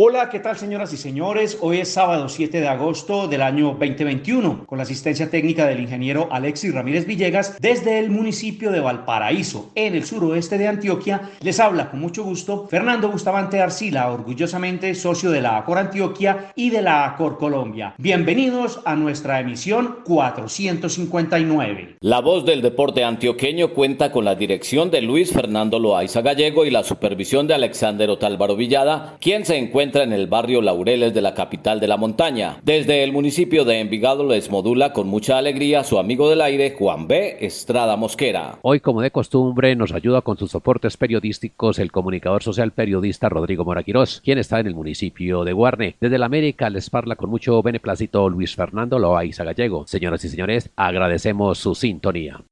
[0.00, 1.58] Hola, ¿qué tal señoras y señores?
[1.60, 6.28] Hoy es sábado 7 de agosto del año 2021, con la asistencia técnica del ingeniero
[6.30, 11.32] Alexis Ramírez Villegas desde el municipio de Valparaíso, en el suroeste de Antioquia.
[11.40, 16.70] Les habla con mucho gusto Fernando Bustamante Arcila, orgullosamente socio de la ACOR Antioquia y
[16.70, 17.94] de la ACOR Colombia.
[17.98, 21.96] Bienvenidos a nuestra emisión 459.
[22.02, 26.70] La voz del deporte antioqueño cuenta con la dirección de Luis Fernando Loaiza Gallego y
[26.70, 31.34] la supervisión de Alexander Otálvaro Villada, quien se encuentra en el barrio Laureles de la
[31.34, 32.58] capital de la montaña.
[32.62, 37.08] Desde el municipio de Envigado les modula con mucha alegría su amigo del aire Juan
[37.08, 37.38] B.
[37.40, 38.58] Estrada Mosquera.
[38.62, 43.64] Hoy, como de costumbre, nos ayuda con sus soportes periodísticos el comunicador social periodista Rodrigo
[43.64, 45.96] Moraquirós, quien está en el municipio de Guarne.
[46.00, 49.86] Desde la América les parla con mucho beneplácito Luis Fernando Loaiza Gallego.
[49.86, 52.42] Señoras y señores, agradecemos su sintonía.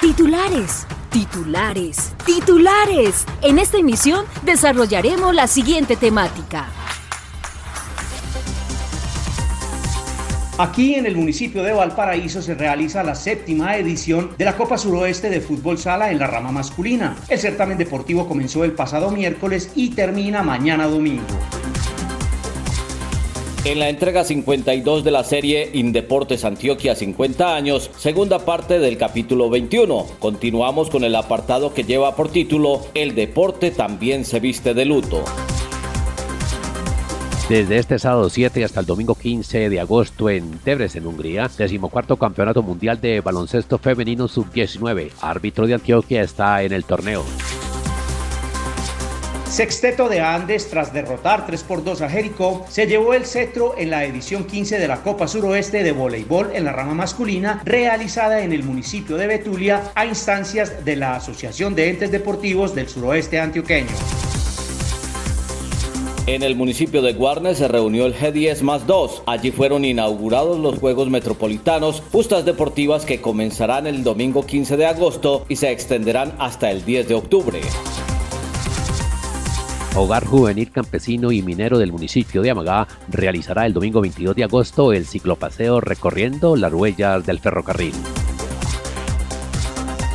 [0.00, 3.24] Titulares, titulares, titulares.
[3.42, 6.68] En esta emisión desarrollaremos la siguiente temática.
[10.58, 15.30] Aquí en el municipio de Valparaíso se realiza la séptima edición de la Copa Suroeste
[15.30, 17.16] de Fútbol Sala en la rama masculina.
[17.28, 21.24] El certamen deportivo comenzó el pasado miércoles y termina mañana domingo.
[23.64, 29.48] En la entrega 52 de la serie Indeportes Antioquia 50 años, segunda parte del capítulo
[29.48, 34.84] 21, continuamos con el apartado que lleva por título El deporte también se viste de
[34.84, 35.24] luto.
[37.48, 42.62] Desde este sábado 7 hasta el domingo 15 de agosto en Debrecen, Hungría, decimocuarto campeonato
[42.62, 45.10] mundial de baloncesto femenino sub-19.
[45.22, 47.24] Árbitro de Antioquia está en el torneo.
[49.54, 53.88] Sexteto de Andes, tras derrotar 3 por 2 a Jericó, se llevó el cetro en
[53.88, 58.52] la edición 15 de la Copa Suroeste de Voleibol en la rama masculina, realizada en
[58.52, 63.86] el municipio de Betulia a instancias de la Asociación de Entes Deportivos del Suroeste Antioqueño.
[66.26, 69.22] En el municipio de Guarne se reunió el G10 más 2.
[69.26, 75.46] Allí fueron inaugurados los Juegos Metropolitanos, justas deportivas que comenzarán el domingo 15 de agosto
[75.48, 77.60] y se extenderán hasta el 10 de octubre.
[79.96, 84.92] Hogar Juvenil Campesino y Minero del municipio de Amagá realizará el domingo 22 de agosto
[84.92, 87.94] el ciclopaseo recorriendo las huellas del ferrocarril.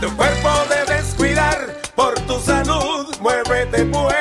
[0.01, 4.15] Tu cuerpo debes cuidar por tu salud, muévete pues.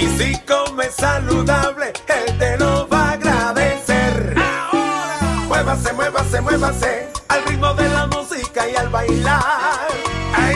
[0.00, 4.34] Y si comes saludable, él te lo va a agradecer.
[4.36, 9.63] Ahora, muévase, muévase, muévase al ritmo de la música y al bailar.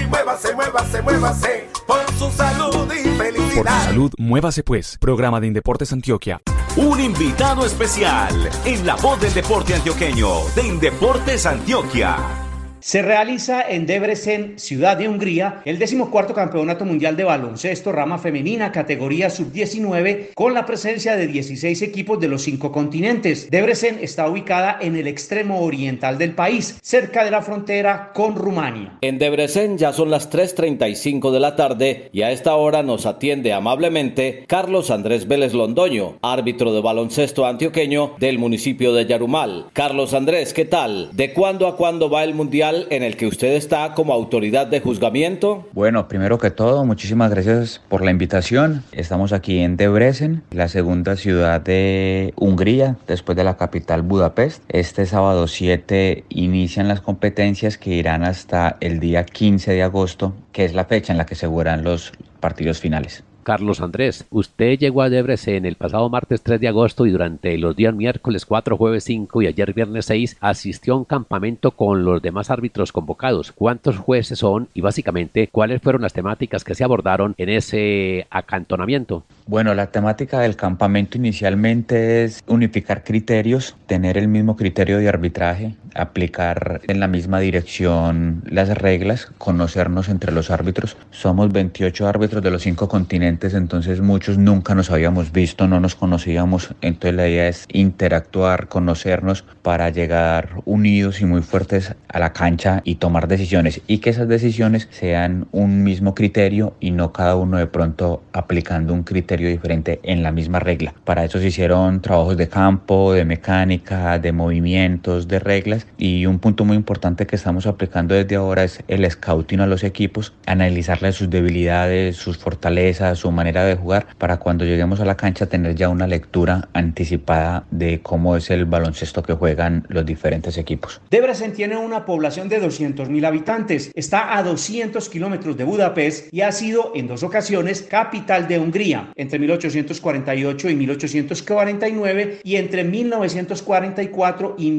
[0.08, 3.54] Muévase, muévase, muévase por su salud y felicidad.
[3.54, 4.96] Por su salud, muévase pues.
[4.98, 6.40] Programa de Indeportes Antioquia.
[6.76, 8.32] Un invitado especial
[8.64, 12.47] en la voz del deporte antioqueño de Indeportes Antioquia.
[12.80, 18.70] Se realiza en Debrecen, ciudad de Hungría, el decimocuarto campeonato mundial de baloncesto rama femenina
[18.70, 23.50] categoría sub-19 con la presencia de 16 equipos de los cinco continentes.
[23.50, 28.98] Debrecen está ubicada en el extremo oriental del país, cerca de la frontera con Rumania.
[29.00, 33.52] En Debrecen ya son las 3.35 de la tarde y a esta hora nos atiende
[33.52, 39.66] amablemente Carlos Andrés Vélez Londoño, árbitro de baloncesto antioqueño del municipio de Yarumal.
[39.72, 41.10] Carlos Andrés, ¿qué tal?
[41.12, 42.67] ¿De cuándo a cuándo va el mundial?
[42.90, 45.66] En el que usted está como autoridad de juzgamiento?
[45.72, 48.82] Bueno, primero que todo, muchísimas gracias por la invitación.
[48.92, 54.62] Estamos aquí en Debrecen, la segunda ciudad de Hungría, después de la capital Budapest.
[54.68, 60.64] Este sábado 7 inician las competencias que irán hasta el día 15 de agosto, que
[60.64, 63.24] es la fecha en la que se jugarán los partidos finales.
[63.48, 67.74] Carlos Andrés, usted llegó a Debrecen el pasado martes 3 de agosto y durante los
[67.74, 72.20] días miércoles 4, jueves 5 y ayer viernes 6 asistió a un campamento con los
[72.20, 73.52] demás árbitros convocados.
[73.52, 79.24] ¿Cuántos jueces son y básicamente cuáles fueron las temáticas que se abordaron en ese acantonamiento?
[79.46, 85.74] Bueno, la temática del campamento inicialmente es unificar criterios, tener el mismo criterio de arbitraje,
[85.94, 90.96] aplicar en la misma dirección las reglas, conocernos entre los árbitros.
[91.10, 95.94] Somos 28 árbitros de los cinco continentes, entonces muchos nunca nos habíamos visto, no nos
[95.94, 102.32] conocíamos, entonces la idea es interactuar, conocernos para llegar unidos y muy fuertes a la
[102.32, 107.36] cancha y tomar decisiones y que esas decisiones sean un mismo criterio y no cada
[107.36, 110.94] uno de pronto aplicando un criterio diferente en la misma regla.
[111.04, 116.38] Para eso se hicieron trabajos de campo, de mecánica, de movimientos, de reglas y un
[116.38, 121.16] punto muy importante que estamos aplicando desde ahora es el scouting a los equipos, analizarles
[121.16, 125.74] sus debilidades, sus fortalezas, su manera de jugar, para cuando lleguemos a la cancha tener
[125.74, 131.00] ya una lectura anticipada de cómo es el baloncesto que juegan los diferentes equipos.
[131.10, 136.52] Debrecen tiene una población de 200.000 habitantes, está a 200 kilómetros de Budapest y ha
[136.52, 144.70] sido en dos ocasiones capital de Hungría, entre 1848 y 1849 y entre 1944 y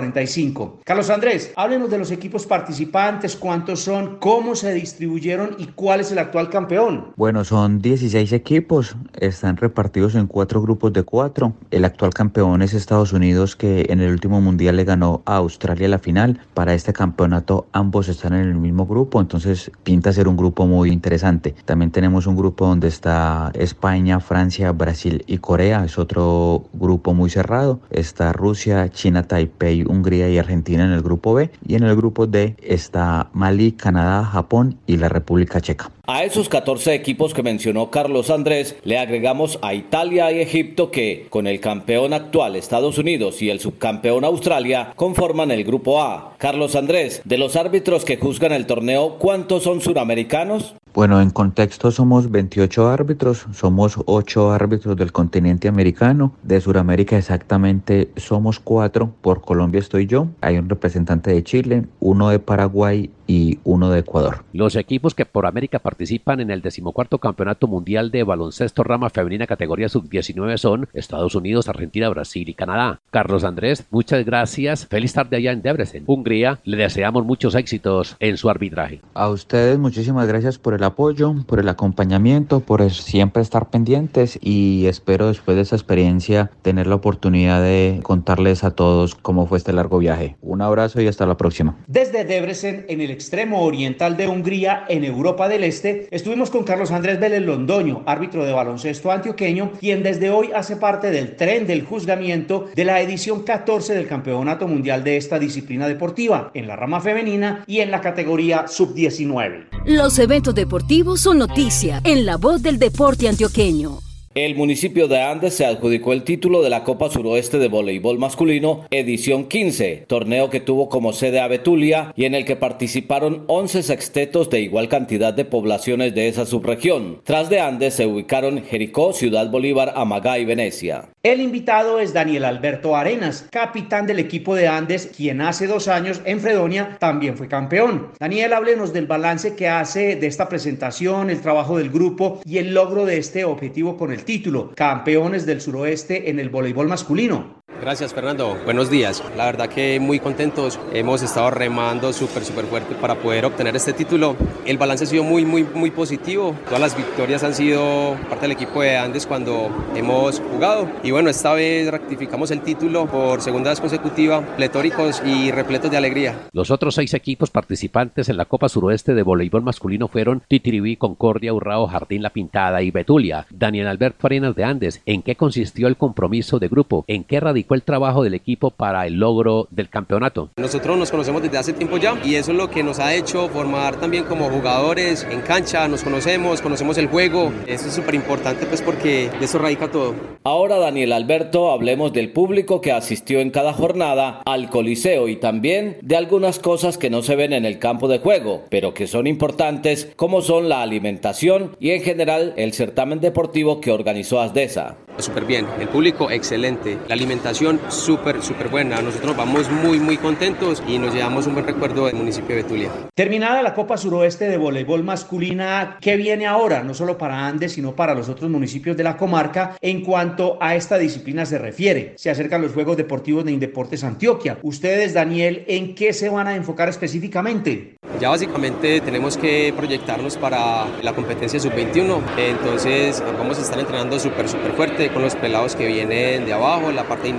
[0.00, 0.80] 1945.
[0.84, 6.10] Carlos Andrés, háblenos de los equipos participantes, cuántos son, cómo se distribuyeron y cuál es
[6.12, 7.12] el actual campeón.
[7.16, 11.54] Bueno, son 16 equipos, están repartidos en cuatro grupos de cuatro.
[11.70, 15.88] El actual campeón es Estados Unidos que en el último mundial le ganó a Australia
[15.88, 16.40] la final.
[16.54, 20.90] Para este campeonato ambos están en el mismo grupo, entonces pinta ser un grupo muy
[20.90, 21.54] interesante.
[21.64, 27.30] También tenemos un grupo donde está España, Francia, Brasil y Corea, es otro grupo muy
[27.30, 27.80] cerrado.
[27.90, 32.26] Está Rusia, China, Taipei, Hungría y Argentina en el grupo B y en el grupo
[32.26, 35.90] D está Mali, Canadá, Japón y la República Checa.
[36.06, 41.26] A esos 14 equipos que mencionó Carlos Andrés le agregamos a Italia y Egipto que,
[41.30, 46.34] con el campeón actual Estados Unidos y el subcampeón Australia, conforman el grupo A.
[46.38, 50.74] Carlos Andrés, de los árbitros que juzgan el torneo, ¿cuántos son suramericanos?
[50.92, 58.10] Bueno, en contexto somos 28 árbitros, somos 8 árbitros del continente americano, de Sudamérica exactamente
[58.16, 63.60] somos 4, por Colombia estoy yo, hay un representante de Chile, uno de Paraguay y
[63.62, 64.44] uno de Ecuador.
[64.52, 69.46] Los equipos que por América participan en el decimocuarto Campeonato Mundial de Baloncesto Rama Femenina
[69.46, 73.00] categoría sub-19 son Estados Unidos, Argentina, Brasil y Canadá.
[73.12, 74.88] Carlos Andrés, muchas gracias.
[74.88, 76.58] Feliz tarde allá en Debrecen, Hungría.
[76.64, 79.00] Le deseamos muchos éxitos en su arbitraje.
[79.14, 84.86] A ustedes muchísimas gracias por el apoyo, por el acompañamiento, por siempre estar pendientes y
[84.86, 89.72] espero después de esa experiencia tener la oportunidad de contarles a todos cómo fue este
[89.72, 90.36] largo viaje.
[90.42, 91.76] Un abrazo y hasta la próxima.
[91.86, 96.90] Desde Debrecen en el extremo oriental de Hungría, en Europa del Este, estuvimos con Carlos
[96.90, 101.84] Andrés Vélez Londoño, árbitro de baloncesto antioqueño, quien desde hoy hace parte del tren del
[101.84, 107.02] juzgamiento de la edición 14 del Campeonato Mundial de esta disciplina deportiva, en la rama
[107.02, 109.66] femenina y en la categoría sub-19.
[109.84, 114.09] Los eventos deportivos son noticia en la voz del deporte antioqueño.
[114.32, 118.86] El municipio de Andes se adjudicó el título de la Copa Suroeste de Voleibol Masculino,
[118.92, 123.82] edición 15, torneo que tuvo como sede a Betulia y en el que participaron 11
[123.82, 127.20] sextetos de igual cantidad de poblaciones de esa subregión.
[127.24, 131.09] Tras de Andes se ubicaron Jericó, Ciudad Bolívar, Amagá y Venecia.
[131.22, 136.22] El invitado es Daniel Alberto Arenas, capitán del equipo de Andes, quien hace dos años
[136.24, 138.08] en Fredonia también fue campeón.
[138.18, 142.72] Daniel, háblenos del balance que hace de esta presentación, el trabajo del grupo y el
[142.72, 147.59] logro de este objetivo con el título, campeones del suroeste en el voleibol masculino.
[147.80, 149.24] Gracias Fernando, buenos días.
[149.38, 153.94] La verdad que muy contentos, hemos estado remando súper súper fuerte para poder obtener este
[153.94, 154.36] título.
[154.66, 158.52] El balance ha sido muy muy muy positivo, todas las victorias han sido parte del
[158.52, 163.70] equipo de Andes cuando hemos jugado y bueno, esta vez rectificamos el título por segunda
[163.70, 166.38] vez consecutiva, pletóricos y repletos de alegría.
[166.52, 171.54] Los otros seis equipos participantes en la Copa Suroeste de Voleibol Masculino fueron Titiribí, Concordia,
[171.54, 173.46] Urrao, Jardín La Pintada y Betulia.
[173.50, 177.06] Daniel Albert Farinas de Andes, ¿en qué consistió el compromiso de grupo?
[177.08, 180.50] ¿En qué radicó el trabajo del equipo para el logro del campeonato?
[180.56, 183.48] Nosotros nos conocemos desde hace tiempo ya y eso es lo que nos ha hecho
[183.48, 187.52] formar también como jugadores en cancha, nos conocemos, conocemos el juego.
[187.66, 190.14] Eso es súper importante pues porque de eso radica todo.
[190.44, 195.98] Ahora Daniel Alberto, hablemos del público que asistió en cada jornada al Coliseo y también
[196.02, 199.26] de algunas cosas que no se ven en el campo de juego, pero que son
[199.26, 204.96] importantes como son la alimentación y en general el certamen deportivo que organizó Asdesa.
[205.18, 205.66] súper bien.
[205.78, 206.98] El público, excelente.
[207.08, 209.02] La alimentación, súper, súper buena.
[209.02, 212.90] Nosotros vamos muy, muy contentos y nos llevamos un buen recuerdo del municipio de Betulia.
[213.14, 216.82] Terminada la Copa Suroeste de Voleibol Masculina, ¿qué viene ahora?
[216.82, 220.74] No solo para Andes, sino para los otros municipios de la comarca en cuanto a
[220.74, 222.14] esta disciplina se refiere.
[222.16, 224.58] Se acercan los Juegos Deportivos de Indeportes Antioquia.
[224.62, 227.96] Ustedes, Daniel, ¿en qué se van a enfocar específicamente?
[228.20, 234.48] Ya básicamente tenemos que proyectarnos para la competencia sub-21, entonces vamos a estar entrenando súper,
[234.48, 237.30] súper fuerte con los pelados que vienen de abajo, la parte de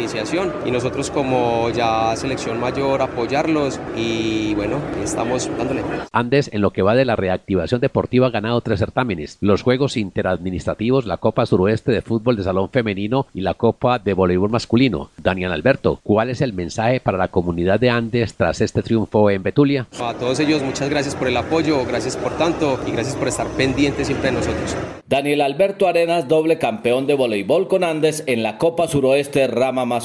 [0.66, 5.84] y nosotros como ya selección mayor apoyarlos y bueno, estamos dándole.
[6.12, 9.96] Andes, en lo que va de la reactivación deportiva, ha ganado tres certámenes, los Juegos
[9.96, 15.12] Interadministrativos, la Copa Suroeste de Fútbol de Salón Femenino y la Copa de Voleibol Masculino.
[15.18, 19.44] Daniel Alberto, ¿cuál es el mensaje para la comunidad de Andes tras este triunfo en
[19.44, 19.88] Betulia?
[20.02, 23.48] A todos ellos, muchas gracias por el apoyo, gracias por tanto y gracias por estar
[23.48, 24.76] pendientes siempre de nosotros.
[25.08, 30.01] Daniel Alberto Arenas, doble campeón de voleibol con Andes en la Copa Suroeste Rama Masculina.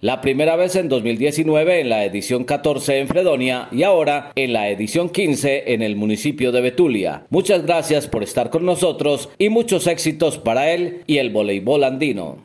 [0.00, 4.68] La primera vez en 2019 en la edición 14 en Fredonia y ahora en la
[4.68, 7.26] edición 15 en el municipio de Betulia.
[7.30, 12.44] Muchas gracias por estar con nosotros y muchos éxitos para él y el voleibol andino.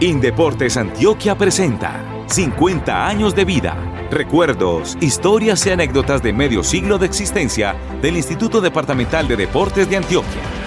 [0.00, 7.06] Indeportes Antioquia presenta 50 años de vida, recuerdos, historias y anécdotas de medio siglo de
[7.06, 10.61] existencia del Instituto Departamental de Deportes de Antioquia.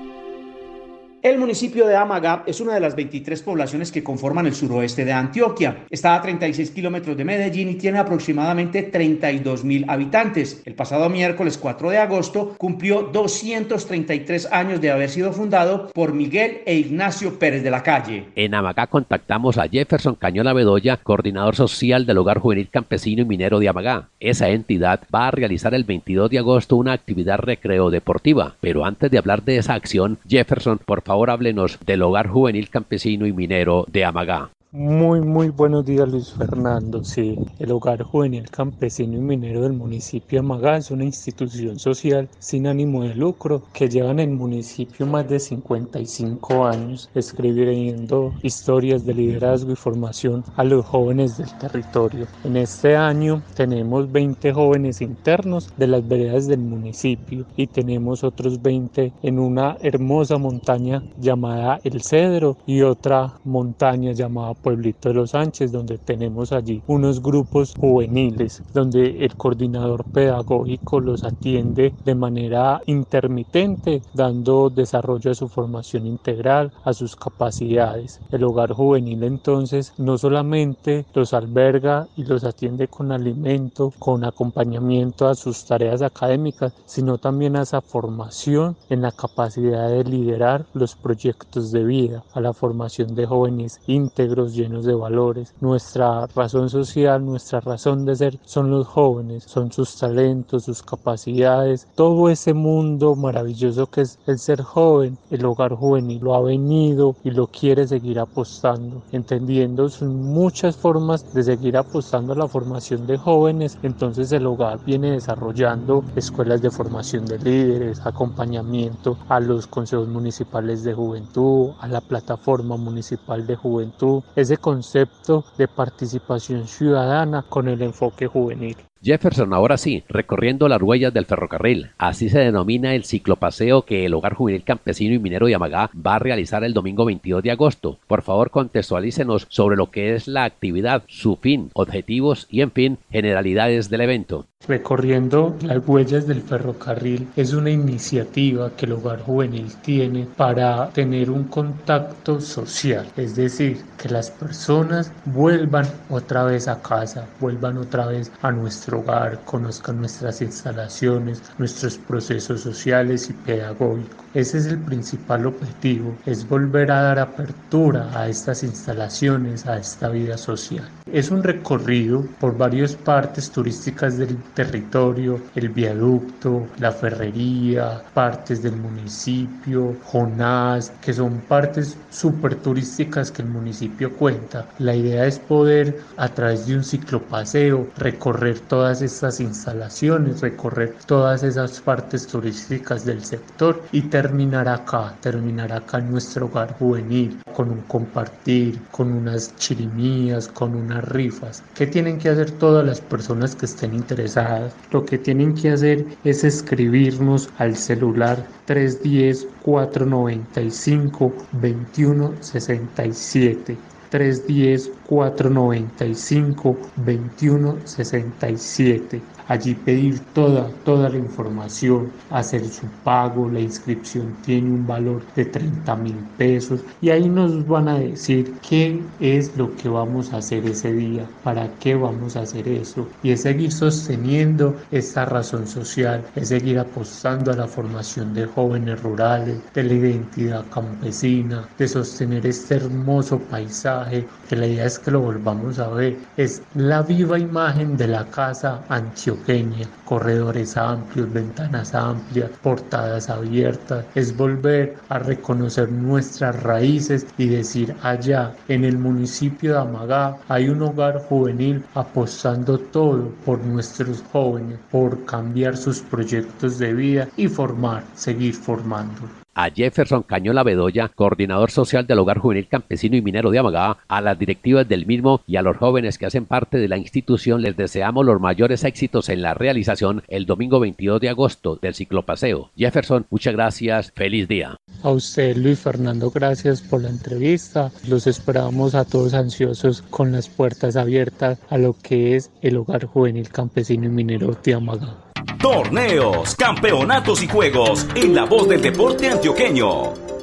[1.23, 5.13] El municipio de Amagá es una de las 23 poblaciones que conforman el suroeste de
[5.13, 5.85] Antioquia.
[5.89, 10.61] Está a 36 kilómetros de Medellín y tiene aproximadamente 32 mil habitantes.
[10.65, 16.63] El pasado miércoles 4 de agosto cumplió 233 años de haber sido fundado por Miguel
[16.67, 18.25] e Ignacio Pérez de la Calle.
[18.35, 23.61] En Amagá contactamos a Jefferson Cañola Bedoya, coordinador social del Hogar Juvenil Campesino y Minero
[23.61, 24.09] de Amagá.
[24.19, 28.57] Esa entidad va a realizar el 22 de agosto una actividad recreo deportiva.
[28.61, 32.71] Pero antes de hablar de esa acción, Jefferson, por favor, favor háblenos del Hogar Juvenil
[32.71, 34.49] Campesino y Minero de Amagá.
[34.75, 37.05] Muy, muy buenos días Luis Fernando.
[37.05, 42.31] Sí, el Hogar Juvenil Campesino y Minero del municipio de Amagá es una institución social
[42.39, 49.05] sin ánimo de lucro que lleva en el municipio más de 55 años escribiendo historias
[49.05, 52.27] de liderazgo y formación a los jóvenes del territorio.
[52.43, 58.63] En este año tenemos 20 jóvenes internos de las veredas del municipio y tenemos otros
[58.63, 65.31] 20 en una hermosa montaña llamada El Cedro y otra montaña llamada Pueblito de los
[65.31, 72.81] Sánchez, donde tenemos allí unos grupos juveniles, donde el coordinador pedagógico los atiende de manera
[72.87, 78.21] intermitente, dando desarrollo a su formación integral, a sus capacidades.
[78.31, 85.27] El hogar juvenil entonces no solamente los alberga y los atiende con alimento, con acompañamiento
[85.29, 90.97] a sus tareas académicas, sino también a esa formación en la capacidad de liderar los
[90.97, 95.55] proyectos de vida, a la formación de jóvenes íntegros, llenos de valores.
[95.61, 101.89] Nuestra razón social, nuestra razón de ser son los jóvenes, son sus talentos, sus capacidades,
[101.95, 105.19] todo ese mundo maravilloso que es el ser joven.
[105.31, 111.33] El hogar juvenil lo ha venido y lo quiere seguir apostando, entendiendo sus muchas formas
[111.35, 113.79] de seguir apostando a la formación de jóvenes.
[113.83, 120.85] Entonces el hogar viene desarrollando escuelas de formación de líderes, acompañamiento a los consejos municipales
[120.85, 127.83] de juventud, a la plataforma municipal de juventud, ese concepto de participación ciudadana con el
[127.83, 128.77] enfoque juvenil.
[129.03, 131.91] Jefferson, ahora sí, recorriendo las huellas del ferrocarril.
[131.99, 136.15] Así se denomina el ciclopaseo que el Hogar Juvenil Campesino y Minero de Amagá va
[136.15, 137.99] a realizar el domingo 22 de agosto.
[138.07, 142.99] Por favor, contextualícenos sobre lo que es la actividad, su fin, objetivos y, en fin,
[143.11, 144.47] generalidades del evento.
[144.69, 151.31] Recorriendo las huellas del ferrocarril es una iniciativa que el Hogar Juvenil tiene para tener
[151.31, 158.07] un contacto social, es decir, que las personas vuelvan otra vez a casa, vuelvan otra
[158.07, 164.23] vez a nuestro hogar, conozcan nuestras instalaciones, nuestros procesos sociales y pedagógicos.
[164.35, 170.09] Ese es el principal objetivo, es volver a dar apertura a estas instalaciones, a esta
[170.09, 170.89] vida social.
[171.13, 178.77] Es un recorrido por varias partes turísticas del territorio, el viaducto, la ferrería, partes del
[178.77, 184.67] municipio, Jonás, que son partes súper turísticas que el municipio cuenta.
[184.79, 191.45] La idea es poder a través de un ciclopaseo recorrer todas estas instalaciones, recorrer todas
[191.45, 197.71] esas partes turísticas del sector y terminar acá, terminar acá en nuestro hogar juvenil, con
[197.71, 201.63] un compartir, con unas chirimías, con unas rifas.
[201.77, 204.75] ¿Qué tienen que hacer todas las personas que estén interesadas?
[204.91, 219.21] Lo que tienen que hacer es escribirnos al celular 310 495 2167 310 495 2167
[219.49, 225.45] allí pedir toda, toda la información, hacer su pago, la inscripción tiene un valor de
[225.45, 230.39] 30 mil pesos y ahí nos van a decir qué es lo que vamos a
[230.39, 235.67] hacer ese día, para qué vamos a hacer eso y es seguir sosteniendo esta razón
[235.67, 241.89] social, es seguir apostando a la formación de jóvenes rurales, de la identidad campesina, de
[241.89, 247.03] sostener este hermoso paisaje, que la idea es que lo volvamos a ver, es la
[247.03, 254.05] viva imagen de la casa antioqueña corredores amplios, ventanas amplias, portadas abiertas.
[254.15, 260.69] Es volver a reconocer nuestras raíces y decir allá en el municipio de Amagá hay
[260.69, 267.49] un hogar juvenil apostando todo por nuestros jóvenes, por cambiar sus proyectos de vida y
[267.49, 273.51] formar, seguir formando a Jefferson Cañola Bedoya, coordinador social del Hogar Juvenil Campesino y Minero
[273.51, 276.89] de Amagá, a las directivas del mismo y a los jóvenes que hacen parte de
[276.89, 281.77] la institución les deseamos los mayores éxitos en la realización el domingo 22 de agosto
[281.81, 282.71] del ciclopaseo.
[282.77, 284.77] Jefferson, muchas gracias, feliz día.
[285.03, 287.91] A usted, Luis Fernando, gracias por la entrevista.
[288.09, 293.07] Los esperamos a todos ansiosos con las puertas abiertas a lo que es el Hogar
[293.07, 295.32] Juvenil Campesino y Minero de Amagá.
[295.59, 300.42] Torneos, campeonatos y juegos en la voz del deporte antioqueño.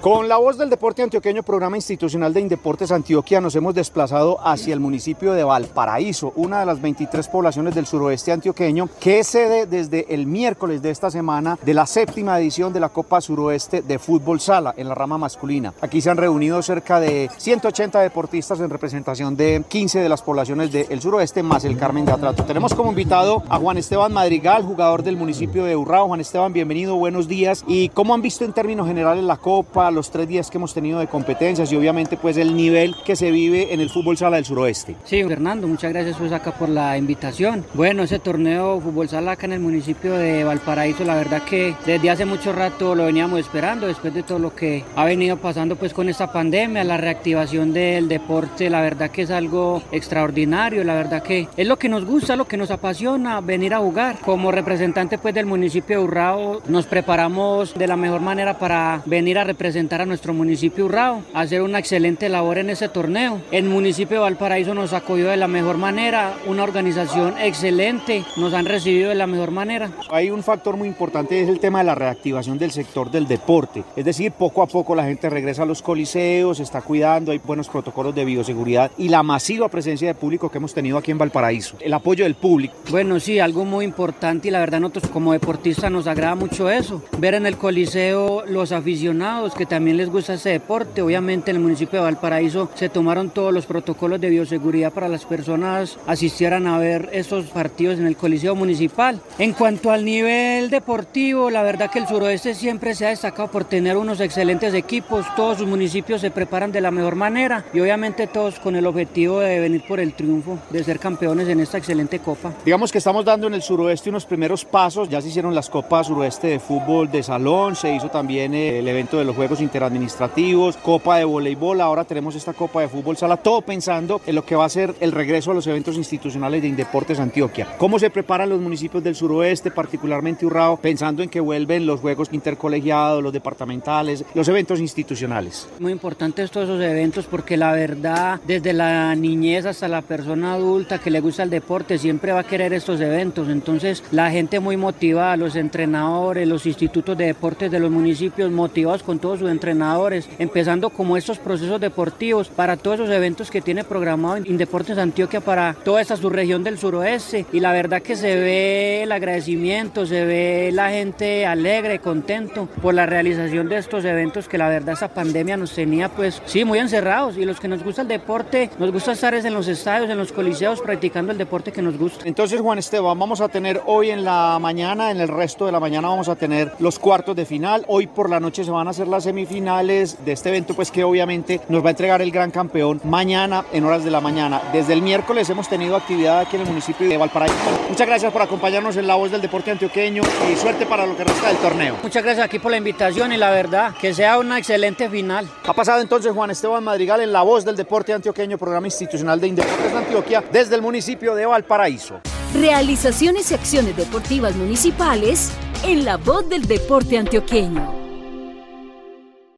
[0.00, 4.72] Con la voz del deporte antioqueño, programa institucional de Indeportes Antioquia, nos hemos desplazado hacia
[4.72, 9.66] el municipio de Valparaíso, una de las 23 poblaciones del suroeste antioqueño, que es sede
[9.66, 13.98] desde el miércoles de esta semana de la séptima edición de la Copa Suroeste de
[13.98, 15.74] Fútbol Sala en la rama masculina.
[15.80, 20.70] Aquí se han reunido cerca de 180 deportistas en representación de 15 de las poblaciones
[20.70, 22.44] del suroeste, más el Carmen de Atrato.
[22.44, 26.06] Tenemos como invitado a Juan Esteban Madrigal, jugador del municipio de Urrao.
[26.06, 27.64] Juan Esteban, bienvenido, buenos días.
[27.66, 29.87] ¿Y cómo han visto en términos generales la Copa?
[29.90, 33.30] Los tres días que hemos tenido de competencias y obviamente pues el nivel que se
[33.30, 34.96] vive en el fútbol sala del suroeste.
[35.04, 37.64] Sí, Fernando, muchas gracias pues acá por la invitación.
[37.74, 42.10] Bueno, ese torneo fútbol sala acá en el municipio de Valparaíso, la verdad que desde
[42.10, 45.94] hace mucho rato lo veníamos esperando después de todo lo que ha venido pasando pues
[45.94, 51.22] con esta pandemia, la reactivación del deporte, la verdad que es algo extraordinario, la verdad
[51.22, 54.18] que es lo que nos gusta, lo que nos apasiona venir a jugar.
[54.20, 59.38] Como representante pues del municipio de Urrao nos preparamos de la mejor manera para venir
[59.38, 63.40] a representar a nuestro municipio Urrao, hacer una excelente labor en ese torneo.
[63.52, 68.66] El municipio de Valparaíso nos acogió de la mejor manera, una organización excelente, nos han
[68.66, 69.90] recibido de la mejor manera.
[70.10, 73.84] Hay un factor muy importante, es el tema de la reactivación del sector del deporte.
[73.94, 77.38] Es decir, poco a poco la gente regresa a los coliseos, se está cuidando, hay
[77.38, 81.18] buenos protocolos de bioseguridad y la masiva presencia de público que hemos tenido aquí en
[81.18, 82.74] Valparaíso, el apoyo del público.
[82.90, 87.00] Bueno, sí, algo muy importante y la verdad nosotros como deportistas nos agrada mucho eso,
[87.18, 91.02] ver en el coliseo los aficionados que también les gusta ese deporte.
[91.02, 95.24] Obviamente en el municipio de Valparaíso se tomaron todos los protocolos de bioseguridad para las
[95.24, 99.20] personas asistieran a ver esos partidos en el Coliseo Municipal.
[99.38, 103.64] En cuanto al nivel deportivo, la verdad que el suroeste siempre se ha destacado por
[103.64, 105.26] tener unos excelentes equipos.
[105.36, 109.40] Todos sus municipios se preparan de la mejor manera y obviamente todos con el objetivo
[109.40, 112.52] de venir por el triunfo, de ser campeones en esta excelente copa.
[112.64, 115.08] Digamos que estamos dando en el suroeste unos primeros pasos.
[115.08, 119.18] Ya se hicieron las copas suroeste de fútbol de salón, se hizo también el evento
[119.18, 123.62] de los Juegos interadministrativos, copa de voleibol, ahora tenemos esta copa de fútbol sala, todo
[123.62, 127.20] pensando en lo que va a ser el regreso a los eventos institucionales de Indeportes
[127.20, 127.66] Antioquia.
[127.78, 132.28] ¿Cómo se preparan los municipios del suroeste, particularmente Urrao, pensando en que vuelven los juegos
[132.32, 135.68] intercolegiados, los departamentales, los eventos institucionales?
[135.78, 140.98] Muy importantes todos esos eventos porque la verdad, desde la niñez hasta la persona adulta
[140.98, 143.48] que le gusta el deporte, siempre va a querer estos eventos.
[143.48, 149.02] Entonces, la gente muy motivada, los entrenadores, los institutos de deportes de los municipios motivados
[149.02, 154.38] con todos entrenadores, empezando como estos procesos deportivos para todos esos eventos que tiene programado
[154.38, 157.46] Indeportes Antioquia para toda esta subregión del suroeste.
[157.52, 162.94] Y la verdad que se ve el agradecimiento, se ve la gente alegre, contento por
[162.94, 166.78] la realización de estos eventos que la verdad esa pandemia nos tenía pues sí muy
[166.78, 170.18] encerrados y los que nos gusta el deporte, nos gusta estar en los estadios, en
[170.18, 172.26] los coliseos practicando el deporte que nos gusta.
[172.26, 175.80] Entonces Juan Esteban, vamos a tener hoy en la mañana, en el resto de la
[175.80, 178.90] mañana vamos a tener los cuartos de final, hoy por la noche se van a
[178.90, 182.50] hacer las semifinales de este evento pues que obviamente nos va a entregar el gran
[182.50, 184.60] campeón mañana en horas de la mañana.
[184.72, 187.54] Desde el miércoles hemos tenido actividad aquí en el municipio de Valparaíso.
[187.88, 191.22] Muchas gracias por acompañarnos en La Voz del Deporte Antioqueño y suerte para lo que
[191.22, 191.96] resta del torneo.
[192.02, 195.48] Muchas gracias aquí por la invitación y la verdad que sea una excelente final.
[195.64, 199.46] Ha pasado entonces Juan Esteban Madrigal en La Voz del Deporte Antioqueño, programa institucional de
[199.46, 202.20] Indeportes de Antioquia desde el municipio de Valparaíso.
[202.54, 205.52] Realizaciones y acciones deportivas municipales
[205.84, 207.97] en La Voz del Deporte Antioqueño.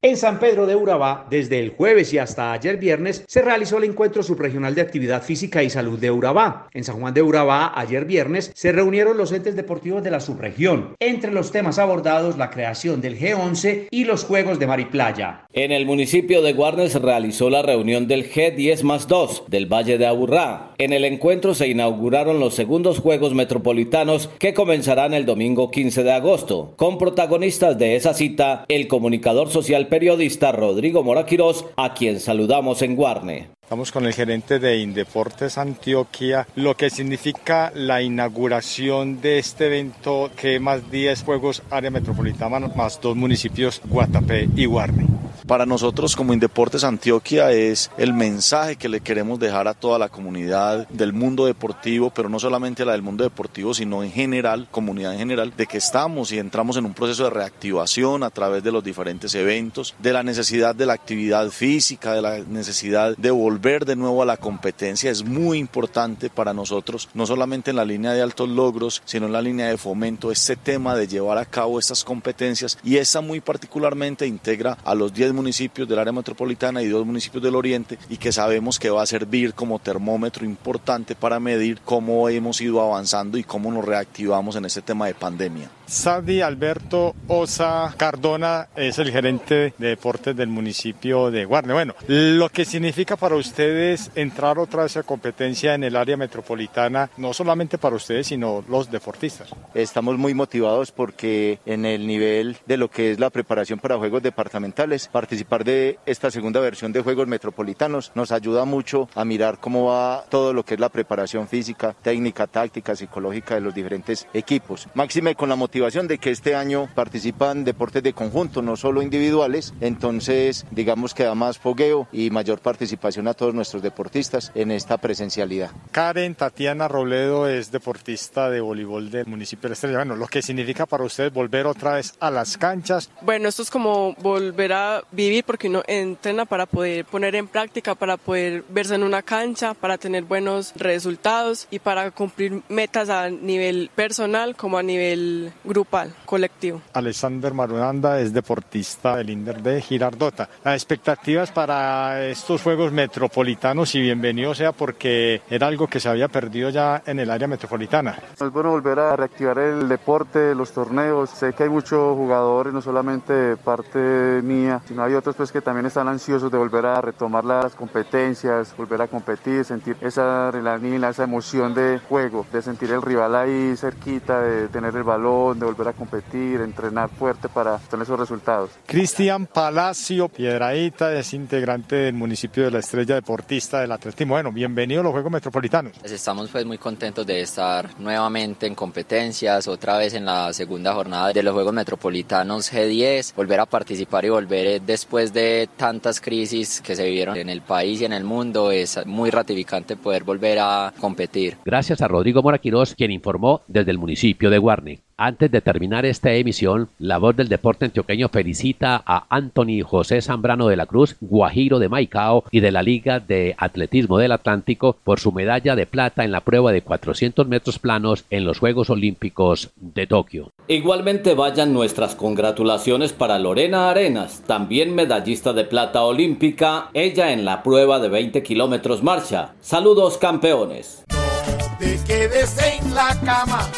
[0.02, 3.84] En San Pedro de Urabá, desde el jueves y hasta ayer viernes, se realizó el
[3.84, 6.70] encuentro subregional de actividad física y salud de Urabá.
[6.72, 10.94] En San Juan de Urabá, ayer viernes, se reunieron los entes deportivos de la subregión.
[11.00, 15.44] Entre los temas abordados, la creación del G11 y los Juegos de Mar y Playa.
[15.52, 20.06] En el municipio de Guarnes realizó la reunión del G10 más 2 del Valle de
[20.06, 20.70] Aburrá.
[20.78, 26.12] En el encuentro se inauguraron los segundos Juegos Metropolitanos que comenzarán el domingo 15 de
[26.12, 26.72] agosto.
[26.78, 32.96] Con protagonistas de esa cita, el comunicador social periodista Rodrigo Moraquirós, a quien saludamos en
[32.96, 33.50] Guarne.
[33.62, 40.30] Estamos con el gerente de Indeportes Antioquia, lo que significa la inauguración de este evento
[40.34, 45.19] que más 10 juegos área metropolitana más dos municipios, Guatapé y Guarne.
[45.50, 50.08] Para nosotros como Indeportes Antioquia es el mensaje que le queremos dejar a toda la
[50.08, 54.68] comunidad del mundo deportivo, pero no solamente a la del mundo deportivo, sino en general,
[54.70, 58.62] comunidad en general, de que estamos y entramos en un proceso de reactivación a través
[58.62, 63.32] de los diferentes eventos, de la necesidad de la actividad física, de la necesidad de
[63.32, 65.10] volver de nuevo a la competencia.
[65.10, 69.32] Es muy importante para nosotros, no solamente en la línea de altos logros, sino en
[69.32, 73.40] la línea de fomento, este tema de llevar a cabo estas competencias y esa muy
[73.40, 78.18] particularmente integra a los 10 municipios del área metropolitana y dos municipios del oriente y
[78.18, 83.38] que sabemos que va a servir como termómetro importante para medir cómo hemos ido avanzando
[83.38, 85.70] y cómo nos reactivamos en este tema de pandemia.
[85.86, 91.72] Sadi Alberto Osa Cardona es el gerente de deportes del municipio de Guarne.
[91.72, 97.10] Bueno, lo que significa para ustedes entrar otra vez a competencia en el área metropolitana,
[97.16, 99.48] no solamente para ustedes, sino los deportistas.
[99.74, 104.22] Estamos muy motivados porque en el nivel de lo que es la preparación para juegos
[104.22, 109.84] departamentales, participar de esta segunda versión de juegos metropolitanos nos ayuda mucho a mirar cómo
[109.84, 114.88] va todo lo que es la preparación física, técnica, táctica, psicológica de los diferentes equipos.
[114.94, 119.72] Máxime con la motivación de que este año participan deportes de conjunto, no solo individuales,
[119.80, 124.98] entonces digamos que da más fogueo y mayor participación a todos nuestros deportistas en esta
[124.98, 125.70] presencialidad.
[125.92, 129.98] Karen Tatiana Robledo es deportista de voleibol del municipio de Estrella.
[129.98, 133.08] Bueno, lo que significa para ustedes volver otra vez a las canchas.
[133.22, 137.94] Bueno, esto es como volver a vivir porque uno entrena para poder poner en práctica,
[137.94, 143.28] para poder verse en una cancha, para tener buenos resultados y para cumplir metas a
[143.28, 146.80] nivel personal como a nivel grupal, colectivo.
[146.94, 150.48] Alexander Marunanda es deportista del Inder de Girardota.
[150.64, 156.28] Las expectativas para estos Juegos Metropolitanos y bienvenido sea porque era algo que se había
[156.28, 158.18] perdido ya en el área metropolitana.
[158.40, 161.30] Es bueno volver a reactivar el deporte, los torneos.
[161.30, 163.98] Sé que hay muchos jugadores, no solamente parte
[164.42, 168.74] mía, sino hay otros pues que también están ansiosos de volver a retomar las competencias,
[168.76, 173.74] volver a competir, sentir esa adrenalina, esa emoción de juego, de sentir el rival ahí
[173.76, 178.70] cerquita, de tener el balón, de volver a competir, entrenar fuerte para tener esos resultados.
[178.86, 184.34] Cristian Palacio Piedraíta es integrante del municipio de la Estrella Deportista del Atletismo.
[184.34, 185.92] Bueno, bienvenido a los Juegos Metropolitanos.
[186.00, 190.94] Pues estamos pues muy contentos de estar nuevamente en competencias, otra vez en la segunda
[190.94, 196.20] jornada de los Juegos Metropolitanos G10, volver a participar y volver eh, después de tantas
[196.20, 200.24] crisis que se vivieron en el país y en el mundo, es muy ratificante poder
[200.24, 201.56] volver a competir.
[201.64, 205.00] Gracias a Rodrigo Moraquirós, quien informó desde el municipio de Guarne.
[205.22, 210.66] Antes de terminar esta emisión, la voz del deporte antioqueño felicita a Anthony José Zambrano
[210.66, 215.20] de la Cruz, Guajiro de Maicao y de la Liga de Atletismo del Atlántico por
[215.20, 219.68] su medalla de plata en la prueba de 400 metros planos en los Juegos Olímpicos
[219.76, 220.52] de Tokio.
[220.68, 227.62] Igualmente vayan nuestras congratulaciones para Lorena Arenas, también medallista de plata olímpica, ella en la
[227.62, 229.52] prueba de 20 kilómetros marcha.
[229.60, 231.04] Saludos campeones.
[231.10, 233.68] No te quedes en la cama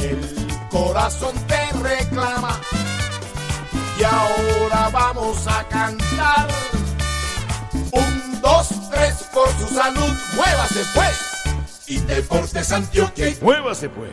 [0.00, 0.18] el
[0.70, 2.60] corazón te reclama.
[3.98, 6.48] Y ahora vamos a cantar.
[7.92, 11.30] Un, dos, tres, por su salud, muévase pues.
[11.86, 13.34] Y Deportes Antioquia.
[13.40, 14.10] Muévase pues.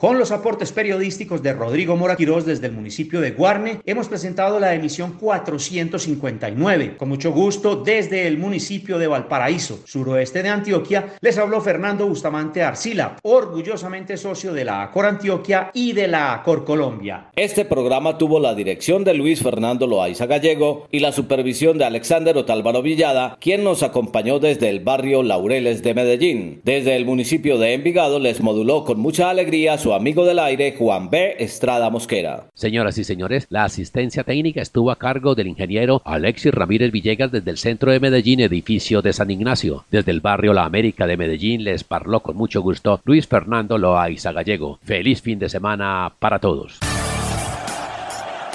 [0.00, 4.58] Con los aportes periodísticos de Rodrigo Mora Quirós desde el municipio de Guarne, hemos presentado
[4.58, 6.96] la emisión 459.
[6.96, 12.62] Con mucho gusto, desde el municipio de Valparaíso, suroeste de Antioquia, les habló Fernando Bustamante
[12.62, 17.26] Arcila, orgullosamente socio de la Acor Antioquia y de la Acor Colombia.
[17.36, 22.38] Este programa tuvo la dirección de Luis Fernando Loaiza Gallego y la supervisión de Alexander
[22.38, 26.62] Otálvaro Villada, quien nos acompañó desde el barrio Laureles de Medellín.
[26.64, 31.10] Desde el municipio de Envigado les moduló con mucha alegría su amigo del aire Juan
[31.10, 31.36] B.
[31.38, 32.44] Estrada Mosquera.
[32.54, 37.50] Señoras y señores, la asistencia técnica estuvo a cargo del ingeniero Alexis Ramírez Villegas desde
[37.50, 39.84] el centro de Medellín, edificio de San Ignacio.
[39.90, 44.32] Desde el barrio La América de Medellín les parló con mucho gusto Luis Fernando Loaiza
[44.32, 44.78] Gallego.
[44.82, 46.78] Feliz fin de semana para todos.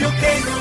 [0.00, 0.59] La voz del deporte antioqueño.